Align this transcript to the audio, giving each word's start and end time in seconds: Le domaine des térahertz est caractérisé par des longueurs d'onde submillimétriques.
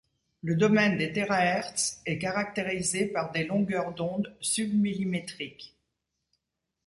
Le 0.41 0.55
domaine 0.55 0.97
des 0.97 1.13
térahertz 1.13 2.01
est 2.07 2.17
caractérisé 2.17 3.05
par 3.05 3.31
des 3.31 3.43
longueurs 3.43 3.93
d'onde 3.93 4.35
submillimétriques. 4.41 5.75